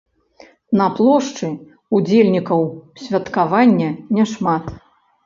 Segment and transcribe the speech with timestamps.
[0.79, 1.49] На плошчы
[1.97, 2.59] ўдзельнікаў
[3.03, 3.89] святкавання
[4.21, 4.65] няшмат.